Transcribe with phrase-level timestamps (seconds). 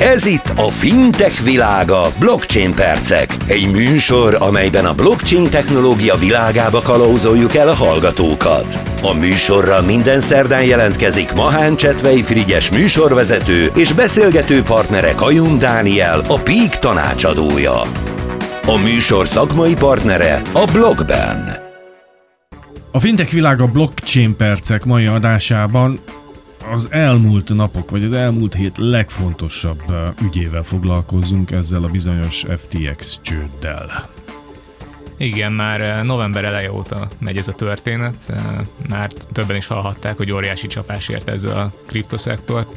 [0.00, 3.36] Ez itt a Fintech világa Blockchain Percek.
[3.46, 8.78] Egy műsor, amelyben a blockchain technológia világába kalauzoljuk el a hallgatókat.
[9.02, 16.38] A műsorra minden szerdán jelentkezik Mahán Csetvei Frigyes műsorvezető és beszélgető partnere Kajun Dániel, a
[16.38, 17.80] Peak tanácsadója.
[18.66, 21.56] A műsor szakmai partnere a Blockben.
[22.92, 26.00] A Fintech világa blockchain percek mai adásában
[26.72, 29.82] az elmúlt napok, vagy az elmúlt hét legfontosabb
[30.22, 34.08] ügyével foglalkozunk ezzel a bizonyos FTX csőddel.
[35.16, 38.14] Igen, már november eleje óta megy ez a történet.
[38.88, 42.74] Már többen is hallhatták, hogy óriási csapás ért ez a kriptoszektort.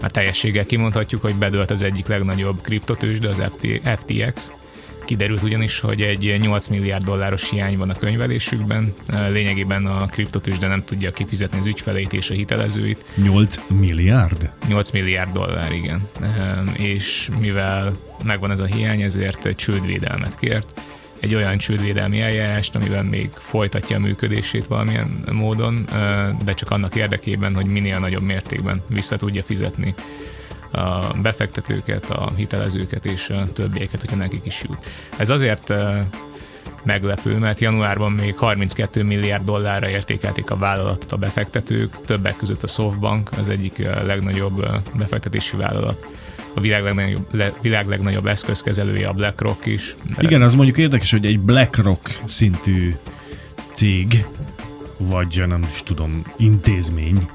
[0.00, 3.42] Már teljességgel kimondhatjuk, hogy bedőlt az egyik legnagyobb kriptotősde, az
[3.98, 4.50] FTX
[5.04, 8.94] Kiderült ugyanis, hogy egy 8 milliárd dolláros hiány van a könyvelésükben,
[9.28, 13.04] lényegében a kriptotősde nem tudja kifizetni az ügyfeleit és a hitelezőit.
[13.16, 14.50] 8 milliárd?
[14.68, 16.08] 8 milliárd dollár, igen.
[16.72, 20.80] És mivel megvan ez a hiány, ezért egy csődvédelmet kért
[21.20, 25.84] egy olyan csődvédelmi eljárást, amiben még folytatja a működését valamilyen módon,
[26.44, 29.94] de csak annak érdekében, hogy minél nagyobb mértékben vissza tudja fizetni
[30.74, 34.86] a befektetőket, a hitelezőket és a többieket, hogyha nekik is jut.
[35.16, 35.72] Ez azért
[36.82, 42.66] meglepő, mert januárban még 32 milliárd dollárra értékelték a vállalatot a befektetők, többek között a
[42.66, 46.06] Softbank, az egyik legnagyobb befektetési vállalat
[46.54, 49.94] a világ legnagyobb, le, világ legnagyobb eszközkezelője a BlackRock is.
[50.18, 52.94] Igen, az mondjuk érdekes, hogy egy BlackRock szintű
[53.72, 54.26] cég,
[54.96, 57.28] vagy nem is tudom, intézmény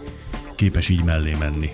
[0.55, 1.69] képes így mellé menni.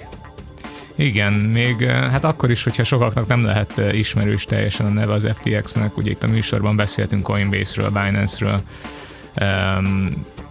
[0.96, 5.14] Igen, még eh, hát akkor is, hogyha sokaknak nem lehet eh, ismerős teljesen a neve
[5.14, 8.62] az FTX-nek, ugye itt a műsorban beszéltünk Coinbase-ről, Binance-ről,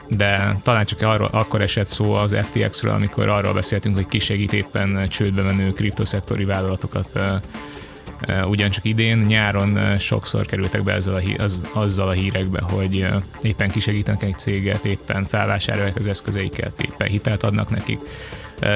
[0.09, 5.09] de talán csak arról, akkor esett szó az FTX-ről, amikor arról beszéltünk, hogy kisegít éppen
[5.09, 7.41] csődbe menő kriptoszektori vállalatokat eh,
[8.49, 13.07] ugyancsak idén, nyáron sokszor kerültek be ezzel a hí- az, azzal a hírekbe, hogy
[13.43, 17.99] éppen kisegítenek egy céget, éppen felvásárolják az eszközeiket, éppen hitelt adnak nekik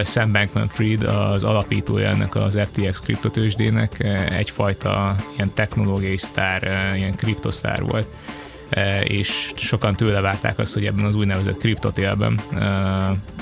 [0.05, 6.63] Sam Bankman-Fried az alapítója ennek az FTX kriptotősdének, egyfajta ilyen technológiai sztár,
[6.97, 8.09] ilyen kriptosztár volt
[9.05, 12.41] és sokan tőle várták azt, hogy ebben az úgynevezett kriptotélben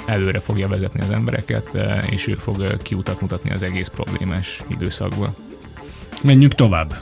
[0.06, 1.70] előre fogja vezetni az embereket,
[2.10, 5.34] és ő fog kiutat mutatni az egész problémás időszakból.
[6.26, 6.94] Menjünk tovább.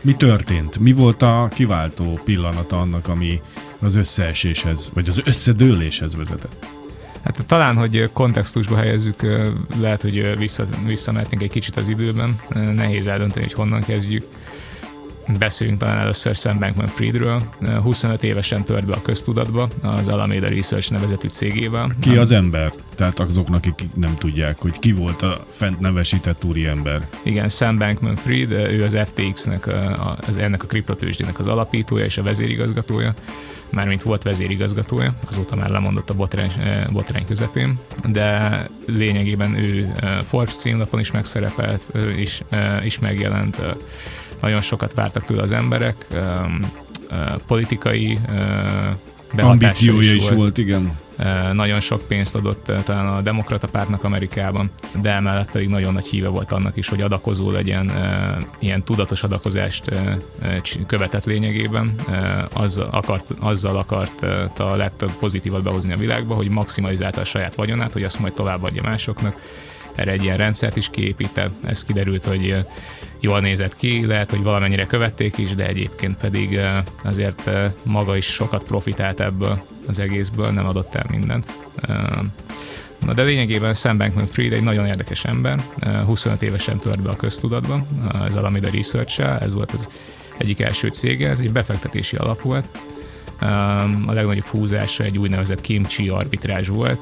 [0.00, 0.78] Mi történt?
[0.78, 3.40] Mi volt a kiváltó pillanata annak, ami
[3.80, 6.66] az összeeséshez, vagy az összedőléshez vezetett?
[7.24, 9.20] Hát talán, hogy kontextusba helyezzük,
[9.80, 12.40] lehet, hogy vissza, visszamehetnénk egy kicsit az időben.
[12.54, 14.26] Nehéz eldönteni, hogy honnan kezdjük.
[15.38, 17.42] Beszéljünk talán először Sam Bankman-Friedről.
[17.82, 21.96] 25 évesen tört be a köztudatba az Alameda Research nevezetű cégével.
[22.00, 22.72] Ki az ember?
[22.94, 27.08] Tehát azoknak, akik nem tudják, hogy ki volt a fent nevesített úri ember.
[27.22, 29.66] Igen, Sam Bankman-Fried, ő az FTX-nek,
[30.28, 33.14] az, ennek a kriptotősdének az alapítója és a vezérigazgatója
[33.70, 36.52] mármint volt vezérigazgatója, azóta már lemondott a botrány,
[36.92, 41.82] botrány közepén, de lényegében ő Forbes címlapon is megszerepelt,
[42.18, 42.42] is,
[42.84, 43.56] is megjelent,
[44.40, 46.06] nagyon sokat vártak tőle az emberek,
[47.46, 48.18] politikai
[49.36, 50.98] ambíciója is, is volt, volt, igen.
[51.52, 54.70] Nagyon sok pénzt adott talán a demokrata pártnak Amerikában,
[55.02, 57.90] de emellett pedig nagyon nagy híve volt annak is, hogy adakozó legyen,
[58.58, 59.90] ilyen tudatos adakozást
[60.86, 61.94] követett lényegében.
[62.52, 64.22] Az akart, azzal akart
[64.58, 68.82] a legtöbb pozitívat behozni a világba, hogy maximalizálta a saját vagyonát, hogy azt majd továbbadja
[68.82, 69.40] másoknak
[69.96, 71.52] erre egy ilyen rendszert is kiépített.
[71.64, 72.56] Ez kiderült, hogy
[73.20, 76.60] jól nézett ki, lehet, hogy valamennyire követték is, de egyébként pedig
[77.04, 77.50] azért
[77.82, 81.46] maga is sokat profitált ebből az egészből, nem adott el mindent.
[83.04, 85.62] Na de lényegében Sam Bankman-Fried egy nagyon érdekes ember,
[86.04, 87.86] 25 évesen tört be a köztudatba,
[88.26, 89.88] ez Alameda research ez volt az
[90.38, 92.68] egyik első cége, ez egy befektetési alap volt,
[94.06, 97.00] a legnagyobb húzása egy úgynevezett kimchi arbitrázs volt.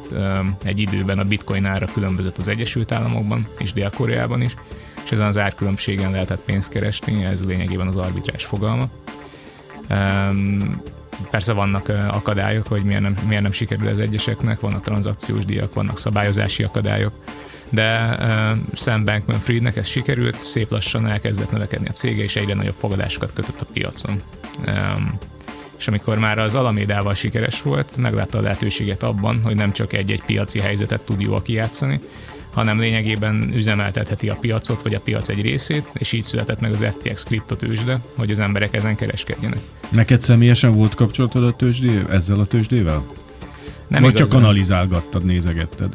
[0.62, 4.55] Egy időben a bitcoin ára különbözött az Egyesült Államokban és Dél-Koreában is,
[5.05, 8.88] és ezen az árkülönbségen lehetett pénzt keresni, ez lényegében az arbitrás fogalma.
[11.31, 15.99] Persze vannak akadályok, hogy miért nem, miért nem sikerül az egyeseknek, vannak tranzakciós díjak, vannak
[15.99, 17.12] szabályozási akadályok,
[17.69, 22.75] de uh, Sam Bankman-Friednek ez sikerült, szép lassan elkezdett növekedni a cége, és egyre nagyobb
[22.79, 24.23] fogadásokat kötött a piacon.
[24.67, 25.19] Um,
[25.79, 30.23] és amikor már az Alamédával sikeres volt, meglátta a lehetőséget abban, hogy nem csak egy-egy
[30.23, 32.00] piaci helyzetet tud jól kijátszani,
[32.50, 36.85] hanem lényegében üzemeltetheti a piacot, vagy a piac egy részét, és így született meg az
[36.99, 39.59] FTX kriptotősde, hogy az emberek ezen kereskedjenek.
[39.88, 43.05] Neked személyesen volt kapcsolatod a tőzsdé, ezzel a tőzsdével?
[43.88, 44.29] Nem Vagy igazán.
[44.29, 45.93] csak analizálgattad, nézegetted?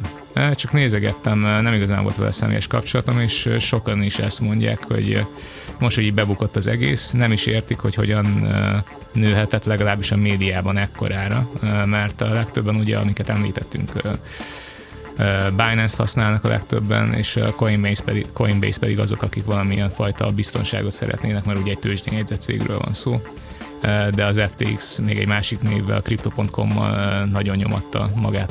[0.54, 5.24] Csak nézegettem, nem igazán volt vele személyes kapcsolatom, és sokan is ezt mondják, hogy
[5.78, 8.48] most, hogy így bebukott az egész, nem is értik, hogy hogyan
[9.12, 11.50] nőhetett legalábbis a médiában ekkorára,
[11.84, 13.92] mert a legtöbben ugye, amiket említettünk,
[15.56, 21.44] Binance-t használnak a legtöbben, és Coinbase pedig, Coinbase pedig azok, akik valamilyen fajta biztonságot szeretnének,
[21.44, 23.22] mert ugye egy tőzsdén cégről van szó.
[24.14, 28.50] De az FTX még egy másik névvel, Crypto.com-mal nagyon nyomatta magát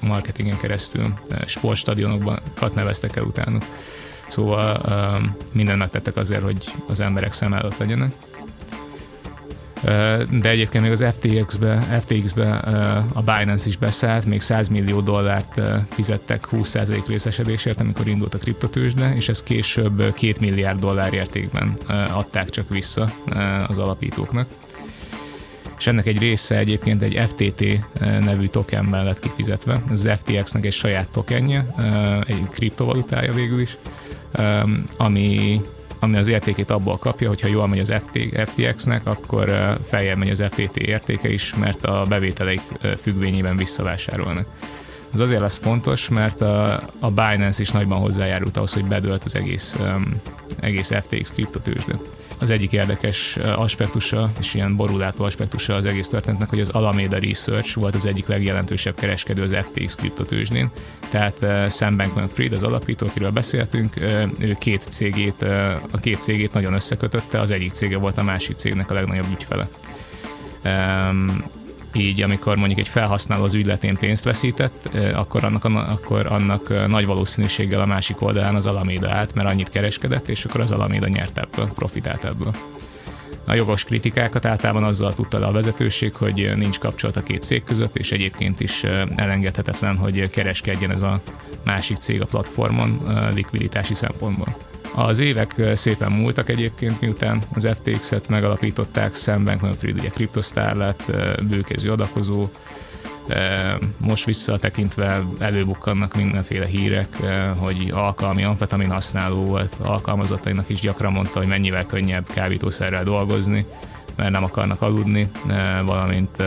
[0.00, 1.14] marketingen keresztül,
[1.46, 3.64] sportstadionokat neveztek el utánuk.
[4.28, 4.80] Szóval
[5.52, 8.12] minden megtettek azért, hogy az emberek szem előtt legyenek
[10.30, 12.50] de egyébként még az FTX-be, FTX-be
[13.12, 19.14] a Binance is beszállt, még 100 millió dollárt fizettek 20% részesedésért, amikor indult a kriptotősde,
[19.14, 21.76] és ez később 2 milliárd dollár értékben
[22.12, 23.12] adták csak vissza
[23.66, 24.48] az alapítóknak.
[25.78, 27.64] És ennek egy része egyébként egy FTT
[28.00, 29.82] nevű tokenben lett kifizetve.
[29.90, 31.66] Ez az FTX-nek egy saját tokenje,
[32.26, 33.76] egy kriptovalutája végül is,
[34.96, 35.60] ami
[36.06, 38.18] ami az értékét abból kapja, hogyha jól megy az FT,
[38.48, 42.60] FTX-nek, akkor feljebb megy az FTT értéke is, mert a bevételeik
[43.00, 44.46] függvényében visszavásárolnak.
[45.14, 49.34] Ez azért lesz fontos, mert a, a Binance is nagyban hozzájárult ahhoz, hogy bedölt az
[49.34, 50.20] egész, um,
[50.60, 51.94] egész FTX kriptotősde
[52.38, 57.76] az egyik érdekes aspektusa, és ilyen borulátó aspektusa az egész történetnek, hogy az Alameda Research
[57.76, 60.70] volt az egyik legjelentősebb kereskedő az FTX kriptotőzsdén.
[61.10, 63.96] Tehát Sam Bankman-Fried, az alapító, akiről beszéltünk,
[64.38, 65.42] ő két cégét,
[65.90, 69.68] a két cégét nagyon összekötötte, az egyik cége volt a másik cégnek a legnagyobb ügyfele
[71.98, 77.80] így amikor mondjuk egy felhasználó az ügyletén pénzt veszített, akkor annak, akkor annak nagy valószínűséggel
[77.80, 81.68] a másik oldalán az Alameda állt, mert annyit kereskedett, és akkor az Alameda nyert ebből,
[81.74, 82.54] profitált ebből.
[83.44, 87.64] A jogos kritikákat általában azzal tudta le a vezetőség, hogy nincs kapcsolat a két cég
[87.64, 88.84] között, és egyébként is
[89.16, 91.20] elengedhetetlen, hogy kereskedjen ez a
[91.64, 93.00] másik cég a platformon
[93.34, 94.56] likviditási szempontból.
[94.98, 101.02] Az évek szépen múltak egyébként, miután az FTX-et megalapították, Sam Bankman-Fried ugye kriptosztár lett,
[101.48, 102.48] bőkező adakozó,
[103.96, 107.16] most visszatekintve előbukkannak mindenféle hírek,
[107.56, 113.66] hogy alkalmi amfetamin használó volt, alkalmazottainak is gyakran mondta, hogy mennyivel könnyebb kábítószerrel dolgozni,
[114.16, 115.30] mert nem akarnak aludni,
[115.84, 116.42] valamint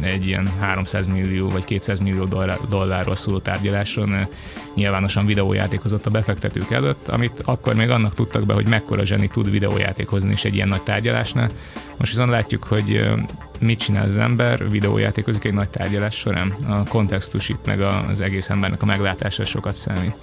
[0.00, 2.24] egy ilyen 300 millió vagy 200 millió
[2.68, 4.26] dollárról szóló tárgyaláson
[4.74, 9.50] nyilvánosan videójátékozott a befektetők előtt, amit akkor még annak tudtak be, hogy mekkora zseni tud
[9.50, 11.50] videójátékozni is egy ilyen nagy tárgyalásnál.
[11.96, 13.10] Most viszont látjuk, hogy
[13.58, 16.54] mit csinál az ember, videójátékozik egy nagy tárgyalás során.
[16.68, 20.16] A kontextus itt meg az egész embernek a meglátása sokat számít.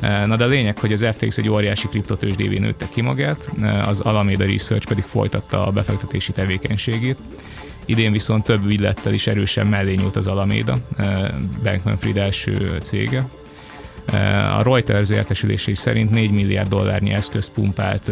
[0.00, 3.48] Na de a lényeg, hogy az FTX egy óriási kriptotősdévé nőtte ki magát,
[3.86, 7.18] az Alameda Research pedig folytatta a befektetési tevékenységét.
[7.84, 10.78] Idén viszont több ügylettel is erősen mellé nyúlt az Alameda,
[11.62, 13.28] Bankman-Fried első cége.
[14.58, 18.10] A Reuters értesülései szerint 4 milliárd dollárnyi eszközt pumpált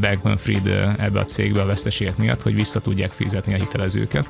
[0.00, 0.66] Bankman-Fried
[0.98, 4.28] ebbe a cégbe a veszteségek miatt, hogy vissza tudják fizetni a hitelezőket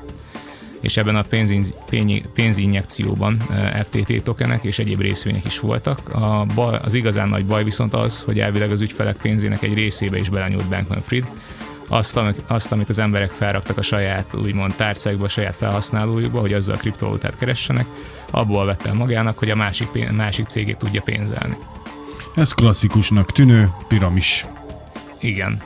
[0.80, 1.24] és ebben a
[2.34, 6.08] pénzinjekcióban eh, FTT tokenek és egyéb részvények is voltak.
[6.08, 10.18] A baj, az igazán nagy baj viszont az, hogy elvileg az ügyfelek pénzének egy részébe
[10.18, 11.30] is belenyúlt Bankman-Fried,
[11.88, 16.52] azt, amit, azt, amit az emberek felraktak a saját úgymond tárcákba, a saját felhasználójukba, hogy
[16.52, 17.86] azzal a kriptovalutát keressenek,
[18.30, 21.56] abból vette el magának, hogy a másik, másik cégét tudja pénzelni.
[22.34, 24.46] Ez klasszikusnak tűnő piramis.
[25.20, 25.62] Igen.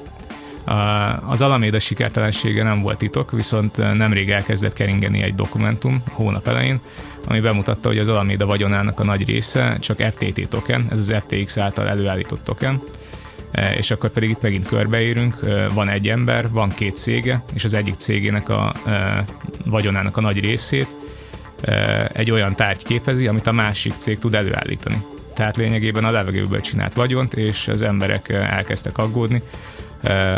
[1.27, 6.81] Az Alameda sikertelensége nem volt titok, viszont nemrég elkezdett keringeni egy dokumentum hónap elején,
[7.25, 11.59] ami bemutatta, hogy az Alameda vagyonának a nagy része csak FTT token, ez az FTX
[11.59, 12.83] által előállított token,
[13.77, 15.37] és akkor pedig itt megint körbeérünk,
[15.75, 18.75] van egy ember, van két cége, és az egyik cégének a
[19.65, 20.89] vagyonának a nagy részét
[22.13, 25.05] egy olyan tárgy képezi, amit a másik cég tud előállítani.
[25.35, 29.74] Tehát lényegében a levegőből csinált vagyont, és az emberek elkezdtek aggódni, Eh,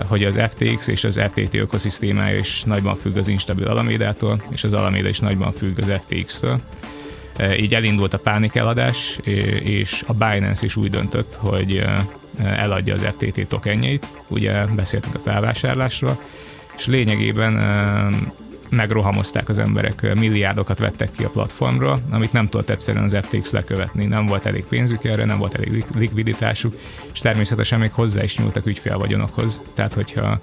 [0.08, 4.72] hogy az FTX és az FTT ökoszisztémája is nagyban függ az instabil Alameda-tól, és az
[4.72, 6.60] Alameda is nagyban függ az FTX-től.
[7.36, 9.18] Eh, így elindult a pánik-eladás,
[9.62, 15.18] és a Binance is úgy döntött, hogy eh, eladja az FTT tokenjeit, ugye beszéltünk a
[15.18, 16.20] felvásárlásról,
[16.76, 17.56] és lényegében
[18.68, 24.04] megrohamozták az emberek, milliárdokat vettek ki a platformról, amit nem tudott egyszerűen az FTX lekövetni.
[24.04, 26.78] Nem volt elég pénzük erre, nem volt elég likviditásuk,
[27.12, 29.60] és természetesen még hozzá is nyúltak ügyfélvagyonokhoz.
[29.74, 30.38] Tehát, hogyha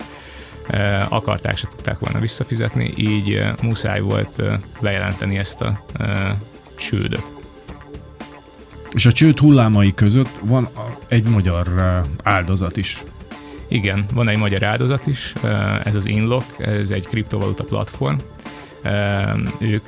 [1.09, 4.43] akarták, se tudták volna visszafizetni, így muszáj volt
[4.81, 5.85] bejelenteni ezt a
[6.75, 7.31] csődöt.
[8.91, 10.69] És a csőd hullámai között van
[11.07, 11.67] egy magyar
[12.23, 13.03] áldozat is.
[13.73, 15.33] Igen, van egy magyar áldozat is,
[15.83, 18.17] ez az Inlock, ez egy kriptovaluta platform,
[19.57, 19.87] Ők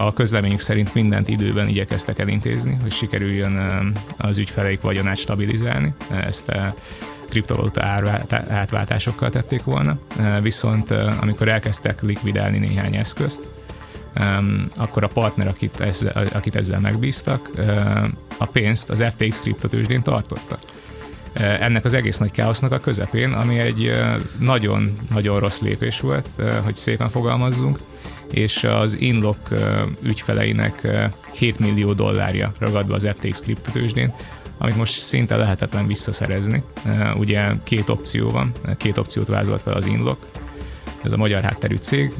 [0.00, 5.94] a közleményük szerint mindent időben igyekeztek elintézni, hogy sikerüljön az ügyfeleik vagyonát stabilizálni.
[6.10, 6.52] Ezt
[7.28, 7.84] kriptovaluta
[8.48, 9.98] átváltásokkal tették volna.
[10.42, 13.40] Viszont amikor elkezdtek likvidálni néhány eszközt,
[14.76, 17.50] akkor a partner, akit ezzel, akit ezzel megbíztak,
[18.36, 20.58] a pénzt az FTX kriptotősdén tartotta.
[21.38, 23.92] Ennek az egész nagy káosznak a közepén, ami egy
[24.38, 26.28] nagyon-nagyon rossz lépés volt,
[26.64, 27.78] hogy szépen fogalmazzunk,
[28.30, 29.54] és az Inlock
[30.02, 30.88] ügyfeleinek
[31.32, 34.12] 7 millió dollárja ragadva az FTX kriptotősdén,
[34.58, 36.62] amit most szinte lehetetlen visszaszerezni.
[37.16, 40.26] Ugye két opció van, két opciót vázolt fel az Inlock,
[41.02, 42.12] ez a magyar hátterű cég,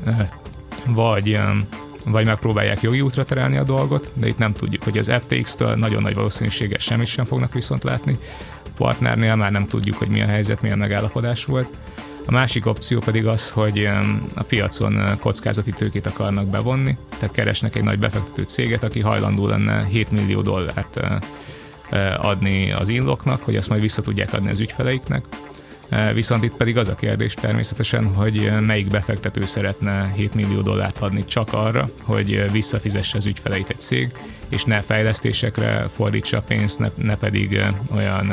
[0.86, 1.38] vagy
[2.04, 6.02] vagy megpróbálják jogi útra terelni a dolgot, de itt nem tudjuk, hogy az FTX-től nagyon
[6.02, 8.18] nagy valószínűséggel semmit sem fognak viszont látni.
[8.78, 11.68] Partnernél már nem tudjuk, hogy milyen helyzet, milyen megállapodás volt.
[12.26, 13.88] A másik opció pedig az, hogy
[14.34, 19.84] a piacon kockázati tőkét akarnak bevonni, tehát keresnek egy nagy befektető céget, aki hajlandó lenne
[19.84, 21.00] 7 millió dollárt
[22.16, 25.24] adni az inloknak, hogy azt majd vissza tudják adni az ügyfeleiknek
[25.88, 30.60] Eh, viszont itt pedig az a kérdés természetesen, hogy eh, melyik befektető szeretne 7 millió
[30.60, 34.12] dollárt adni csak arra, hogy eh, visszafizesse az ügyfeleit egy cég,
[34.48, 37.60] és ne fejlesztésekre fordítsa a pénzt, ne, ne pedig
[37.94, 38.32] olyan,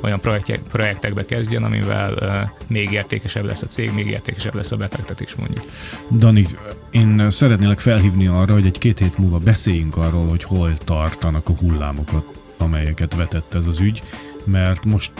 [0.00, 5.34] olyan projektek, projektekbe kezdjen, amivel még értékesebb lesz a cég, még értékesebb lesz a befektetés
[5.34, 5.64] mondjuk.
[6.10, 6.46] Dani,
[6.90, 12.24] én szeretnélek felhívni arra, hogy egy-két hét múlva beszéljünk arról, hogy hol tartanak a hullámokat,
[12.56, 14.02] amelyeket vetett ez az ügy,
[14.44, 15.12] mert most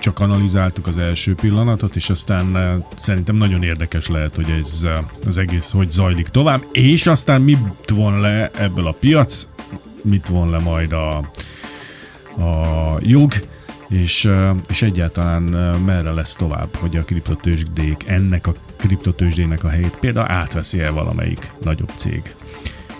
[0.00, 4.86] csak analizáltuk az első pillanatot, és aztán szerintem nagyon érdekes lehet, hogy ez
[5.26, 7.58] az egész hogy zajlik tovább, és aztán mit
[7.94, 9.46] von le ebből a piac,
[10.08, 11.16] mit von le majd a,
[12.42, 13.32] a jog,
[13.88, 14.30] és,
[14.68, 15.42] és egyáltalán
[15.84, 21.52] merre lesz tovább, hogy a kriptotősdék, ennek a kriptotősdének a helyét például átveszi el valamelyik
[21.62, 22.34] nagyobb cég.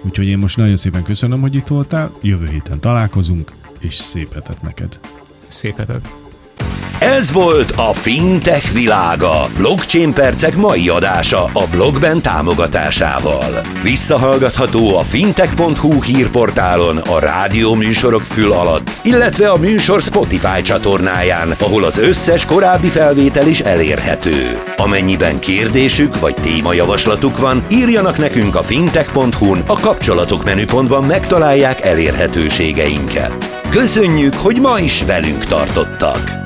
[0.02, 4.62] Úgyhogy én most nagyon szépen köszönöm, hogy itt voltál, jövő héten találkozunk, és szép hetet
[4.62, 4.98] neked.
[5.48, 6.27] Szép hetet!
[7.00, 9.48] Ez volt a Fintech világa.
[9.56, 13.60] Blockchain percek mai adása a blogben támogatásával.
[13.82, 21.84] Visszahallgatható a fintech.hu hírportálon, a rádió műsorok fül alatt, illetve a műsor Spotify csatornáján, ahol
[21.84, 24.62] az összes korábbi felvétel is elérhető.
[24.76, 33.60] Amennyiben kérdésük vagy témajavaslatuk van, írjanak nekünk a fintech.hu-n, a kapcsolatok menüpontban megtalálják elérhetőségeinket.
[33.70, 36.37] Köszönjük, hogy ma is velünk tartottak!